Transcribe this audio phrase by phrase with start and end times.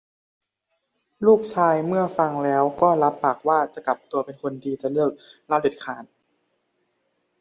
[1.25, 5.11] ลูกชายเมื่อฟังแล้วก็รับปากว่า จะกลับตัวเป็นคนดี จะเลิก
[5.47, 6.03] เหล้าเด็ดขาด